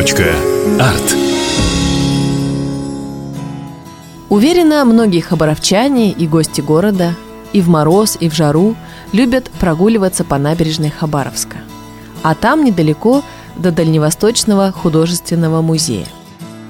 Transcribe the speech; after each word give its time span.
Арт. 0.00 1.16
Уверена, 4.30 4.86
многие 4.86 5.20
хабаровчане 5.20 6.10
и 6.10 6.26
гости 6.26 6.62
города 6.62 7.14
и 7.52 7.60
в 7.60 7.68
мороз, 7.68 8.16
и 8.18 8.30
в 8.30 8.34
жару 8.34 8.76
любят 9.12 9.50
прогуливаться 9.60 10.24
по 10.24 10.38
набережной 10.38 10.88
Хабаровска. 10.88 11.58
А 12.22 12.34
там 12.34 12.64
недалеко 12.64 13.22
до 13.56 13.72
Дальневосточного 13.72 14.72
художественного 14.72 15.60
музея. 15.60 16.06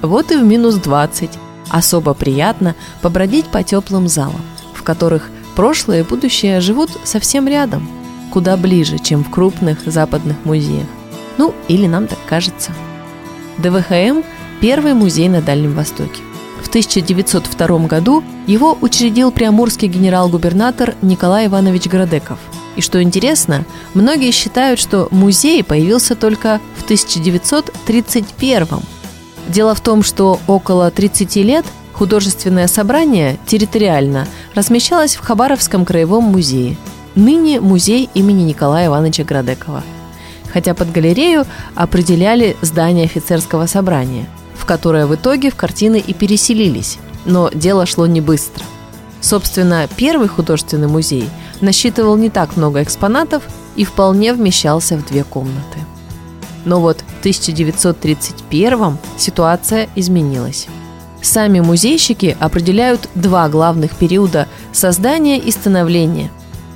Вот 0.01 0.33
и 0.33 0.35
в 0.35 0.43
минус 0.43 0.75
20 0.75 1.29
особо 1.69 2.13
приятно 2.13 2.75
побродить 3.01 3.45
по 3.45 3.63
теплым 3.63 4.09
залам, 4.09 4.41
в 4.73 4.83
которых 4.83 5.29
прошлое 5.55 6.01
и 6.01 6.03
будущее 6.05 6.59
живут 6.59 6.91
совсем 7.05 7.47
рядом, 7.47 7.87
куда 8.29 8.57
ближе, 8.57 8.99
чем 8.99 9.23
в 9.23 9.29
крупных 9.29 9.85
западных 9.85 10.35
музеях. 10.43 10.87
Ну, 11.37 11.55
или 11.69 11.87
нам 11.87 12.07
так 12.07 12.19
кажется. 12.27 12.73
ДВХМ– 13.61 14.23
первый 14.61 14.93
музей 14.93 15.29
на 15.29 15.41
Дальнем 15.41 15.73
Востоке. 15.73 16.21
В 16.63 16.67
1902 16.69 17.79
году 17.87 18.23
его 18.47 18.77
учредил 18.81 19.31
приамурский 19.31 19.87
генерал-губернатор 19.87 20.95
Николай 21.01 21.47
Иванович 21.47 21.87
Градеков. 21.87 22.39
И 22.75 22.81
что 22.81 23.01
интересно, 23.01 23.65
многие 23.93 24.31
считают, 24.31 24.79
что 24.79 25.07
музей 25.11 25.63
появился 25.63 26.15
только 26.15 26.61
в 26.77 26.83
1931 26.83 28.67
Дело 29.47 29.75
в 29.75 29.81
том, 29.81 30.03
что 30.03 30.39
около 30.47 30.91
30 30.91 31.35
лет 31.37 31.65
художественное 31.93 32.67
собрание 32.67 33.37
территориально 33.45 34.27
размещалось 34.55 35.15
в 35.15 35.21
Хабаровском 35.21 35.83
краевом 35.83 36.23
музее, 36.25 36.77
ныне 37.15 37.59
музей 37.59 38.09
имени 38.13 38.43
Николая 38.43 38.87
Ивановича 38.87 39.23
Градекова. 39.23 39.83
Хотя 40.53 40.73
под 40.73 40.91
галерею 40.91 41.45
определяли 41.75 42.57
здание 42.61 43.05
офицерского 43.05 43.65
собрания– 43.67 44.27
в 44.61 44.65
которое 44.65 45.07
в 45.07 45.15
итоге 45.15 45.49
в 45.49 45.55
картины 45.55 45.99
и 46.05 46.13
переселились. 46.13 46.99
Но 47.25 47.49
дело 47.49 47.87
шло 47.87 48.05
не 48.05 48.21
быстро. 48.21 48.63
Собственно, 49.19 49.87
первый 49.95 50.27
художественный 50.27 50.87
музей 50.87 51.27
насчитывал 51.61 52.15
не 52.15 52.29
так 52.29 52.55
много 52.57 52.83
экспонатов 52.83 53.43
и 53.75 53.83
вполне 53.83 54.33
вмещался 54.33 54.97
в 54.97 55.05
две 55.05 55.23
комнаты. 55.23 55.79
Но 56.65 56.79
вот 56.79 56.99
в 56.99 57.19
1931 57.21 58.97
ситуация 59.17 59.89
изменилась. 59.95 60.67
Сами 61.23 61.59
музейщики 61.59 62.37
определяют 62.39 63.09
два 63.15 63.49
главных 63.49 63.95
периода 63.95 64.47
создания 64.73 65.39
и 65.39 65.49
становления. 65.49 66.31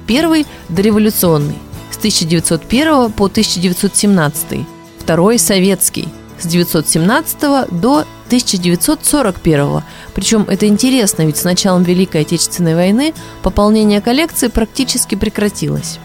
Первый– 0.08 0.48
дореволюционный, 0.70 1.58
1901 2.06 3.14
по 3.14 3.26
1917, 3.26 4.60
второй– 5.00 5.40
советский– 5.40 6.08
с 6.40 6.46
917 6.46 7.72
до 7.72 8.06
1941. 8.28 9.82
Причем 10.14 10.46
это 10.48 10.68
интересно, 10.68 11.24
ведь 11.24 11.38
с 11.38 11.44
началом 11.44 11.82
Великой 11.82 12.22
Отечественной 12.22 12.76
войны 12.76 13.16
пополнение 13.42 14.02
коллекции 14.02 14.50
практически 14.50 15.16
прекратилось. 15.16 15.98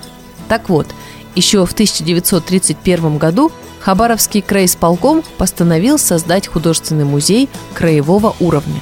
Так 0.48 0.70
вот, 0.70 0.86
еще 1.34 1.66
в 1.66 1.72
1931 1.72 3.18
году 3.18 3.52
Хабаровский 3.80 4.40
краисполком 4.40 5.22
постановил 5.36 5.98
создать 5.98 6.46
художественный 6.46 7.04
музей 7.04 7.50
краевого 7.74 8.34
уровня. 8.40 8.80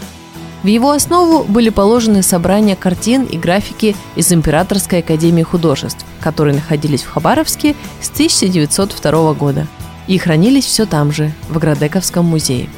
В 0.62 0.66
его 0.66 0.90
основу 0.90 1.44
были 1.44 1.68
положены 1.68 2.22
собрания 2.22 2.76
картин 2.76 3.24
и 3.24 3.38
графики 3.38 3.94
из 4.16 4.32
Императорской 4.32 5.00
академии 5.00 5.42
художеств, 5.42 6.04
которые 6.20 6.54
находились 6.54 7.02
в 7.02 7.10
Хабаровске 7.10 7.76
с 8.00 8.10
1902 8.10 9.34
года– 9.34 9.66
и 10.08 10.18
хранились 10.18 10.64
все 10.64 10.86
там 10.86 11.12
же, 11.12 11.32
в 11.48 11.58
Градековском 11.58 12.24
музее. 12.24 12.68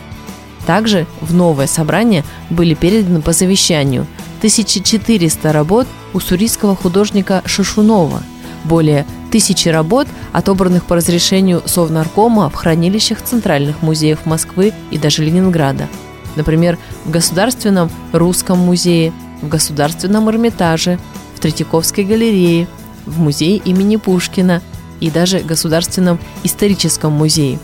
Также 0.66 1.06
в 1.22 1.32
новое 1.32 1.66
собрание 1.66 2.24
были 2.50 2.74
переданы 2.74 3.22
по 3.22 3.32
завещанию 3.32 4.06
1400 4.38 5.52
работ 5.52 5.86
уссурийского 6.12 6.76
художника 6.76 7.42
Шишунова, 7.46 8.22
более 8.64 9.06
тысячи 9.30 9.68
работ, 9.68 10.06
отобранных 10.32 10.84
по 10.84 10.96
разрешению 10.96 11.62
Совнаркома 11.64 12.50
в 12.50 12.54
хранилищах 12.54 13.22
центральных 13.22 13.80
музеев 13.80 14.26
Москвы 14.26 14.74
и 14.90 14.98
даже 14.98 15.24
Ленинграда. 15.24 15.88
Например, 16.36 16.78
в 17.04 17.10
Государственном 17.10 17.90
русском 18.12 18.58
музее, 18.58 19.12
в 19.42 19.48
Государственном 19.48 20.30
Эрмитаже, 20.30 20.98
в 21.34 21.40
Третьяковской 21.40 22.04
галерее, 22.04 22.68
в 23.06 23.18
музее 23.18 23.56
имени 23.56 23.96
Пушкина, 23.96 24.62
и 25.00 25.10
даже 25.10 25.40
Государственном 25.40 26.18
историческом 26.44 27.12
музее. 27.12 27.58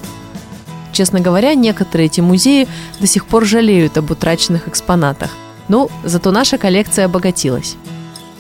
Честно 0.93 1.21
говоря, 1.21 1.55
некоторые 1.55 2.07
эти 2.07 2.23
музеи 2.23 2.67
до 3.01 3.07
сих 3.07 3.27
пор 3.27 3.45
жалеют 3.45 3.99
об 3.99 4.11
утраченных 4.11 4.67
экспонатах. 4.67 5.31
Но 5.69 5.91
зато 6.05 6.31
наша 6.31 6.57
коллекция 6.59 7.05
обогатилась. 7.05 7.77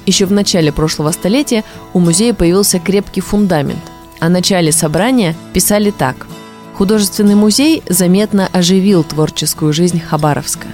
Еще 0.06 0.24
в 0.24 0.32
начале 0.32 0.72
прошлого 0.72 1.10
столетия 1.10 1.64
у 1.92 1.98
музея 1.98 2.32
появился 2.32 2.78
крепкий 2.78 3.20
фундамент. 3.20 3.80
О 4.20 4.28
начале 4.28 4.72
собрания 4.72 5.34
писали 5.52 5.90
так. 5.90 6.26
Художественный 6.76 7.34
музей 7.34 7.82
заметно 7.88 8.48
оживил 8.52 9.02
творческую 9.02 9.72
жизнь 9.72 10.00
Хабаровска. 10.00 10.68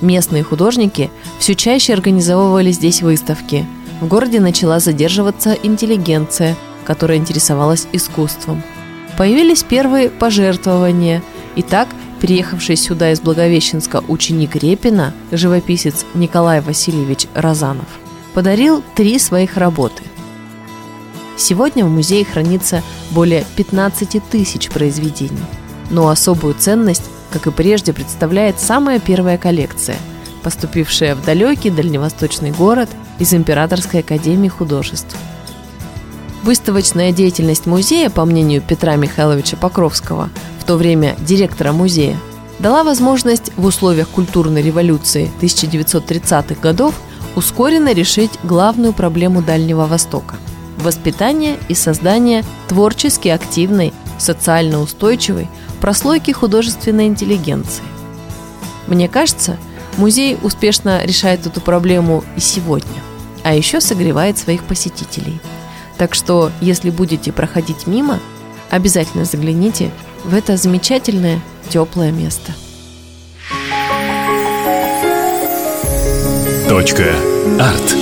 Местные 0.00 0.42
художники 0.42 1.10
все 1.38 1.54
чаще 1.54 1.92
организовывали 1.92 2.72
здесь 2.72 3.02
выставки. 3.02 3.66
В 4.00 4.08
городе 4.08 4.40
начала 4.40 4.80
задерживаться 4.80 5.52
интеллигенция– 5.52 6.56
которая 6.84 7.18
интересовалась 7.18 7.86
искусством. 7.92 8.62
Появились 9.16 9.62
первые 9.62 10.10
пожертвования, 10.10 11.22
и 11.54 11.62
так 11.62 11.88
переехавший 12.20 12.76
сюда 12.76 13.12
из 13.12 13.20
Благовещенска 13.20 14.02
ученик 14.08 14.56
Репина, 14.56 15.12
живописец 15.30 16.06
Николай 16.14 16.60
Васильевич 16.60 17.26
Розанов, 17.34 17.86
подарил 18.32 18.82
три 18.94 19.18
своих 19.18 19.56
работы. 19.56 20.02
Сегодня 21.42 21.84
в 21.84 21.88
музее 21.88 22.24
хранится 22.24 22.84
более 23.10 23.44
15 23.56 24.22
тысяч 24.30 24.70
произведений, 24.70 25.42
но 25.90 26.08
особую 26.08 26.54
ценность, 26.54 27.02
как 27.32 27.48
и 27.48 27.50
прежде, 27.50 27.92
представляет 27.92 28.60
самая 28.60 29.00
первая 29.00 29.38
коллекция, 29.38 29.96
поступившая 30.44 31.16
в 31.16 31.24
далекий 31.24 31.70
дальневосточный 31.70 32.52
город 32.52 32.90
из 33.18 33.34
Императорской 33.34 34.00
академии 34.00 34.46
художеств– 34.46 35.16
Выставочная 36.44 37.10
деятельность 37.10 37.66
музея, 37.66 38.08
по 38.08 38.24
мнению 38.24 38.62
Петра 38.62 38.94
Михайловича 38.94 39.56
Покровского, 39.56 40.28
в 40.60 40.64
то 40.64 40.76
время 40.76 41.16
директора 41.20 41.72
музея, 41.72 42.16
дала 42.60 42.84
возможность 42.84 43.52
в 43.56 43.64
условиях 43.64 44.08
культурной 44.08 44.62
революции 44.62 45.30
1930-х 45.40 46.60
годов 46.60 46.94
ускоренно 47.34 47.92
решить 47.92 48.32
главную 48.44 48.92
проблему 48.92 49.42
Дальнего 49.42 49.86
Востока– 49.86 50.36
воспитание 50.82 51.56
и 51.68 51.74
создание 51.74 52.44
творчески 52.68 53.28
активной, 53.28 53.92
социально 54.18 54.80
устойчивой 54.80 55.48
прослойки 55.80 56.30
художественной 56.30 57.06
интеллигенции. 57.06 57.84
Мне 58.86 59.08
кажется, 59.08 59.56
музей 59.96 60.38
успешно 60.42 61.04
решает 61.04 61.46
эту 61.46 61.60
проблему 61.60 62.22
и 62.36 62.40
сегодня, 62.40 63.00
а 63.42 63.54
еще 63.54 63.80
согревает 63.80 64.38
своих 64.38 64.64
посетителей– 64.64 65.40
так 66.02 66.16
что, 66.16 66.50
если 66.60 66.90
будете 66.90 67.30
проходить 67.30 67.86
мимо, 67.86 68.18
обязательно 68.70 69.24
загляните 69.24 69.92
в 70.24 70.34
это 70.34 70.56
замечательное 70.56 71.40
теплое 71.68 72.10
место. 72.10 72.50
Точка. 76.68 77.14
Арт. 77.60 78.01